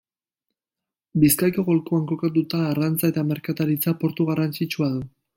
[1.23, 5.05] Bizkaiko golkoan kokatua, arrantza eta merkataritza portu garrantzitsua du.